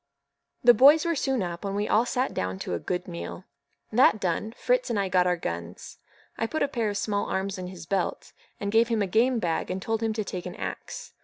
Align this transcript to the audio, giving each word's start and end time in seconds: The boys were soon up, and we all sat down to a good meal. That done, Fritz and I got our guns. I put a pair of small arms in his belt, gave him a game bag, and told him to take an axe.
The 0.63 0.73
boys 0.73 1.05
were 1.05 1.13
soon 1.13 1.43
up, 1.43 1.63
and 1.63 1.75
we 1.75 1.87
all 1.87 2.07
sat 2.07 2.33
down 2.33 2.57
to 2.65 2.73
a 2.73 2.79
good 2.79 3.07
meal. 3.07 3.43
That 3.91 4.19
done, 4.19 4.51
Fritz 4.53 4.89
and 4.89 4.99
I 4.99 5.09
got 5.09 5.27
our 5.27 5.37
guns. 5.37 5.99
I 6.39 6.47
put 6.47 6.63
a 6.63 6.67
pair 6.67 6.89
of 6.89 6.97
small 6.97 7.29
arms 7.29 7.59
in 7.59 7.67
his 7.67 7.85
belt, 7.85 8.33
gave 8.67 8.87
him 8.87 9.03
a 9.03 9.05
game 9.05 9.37
bag, 9.37 9.69
and 9.69 9.79
told 9.79 10.01
him 10.01 10.13
to 10.13 10.23
take 10.23 10.47
an 10.47 10.55
axe. 10.55 11.13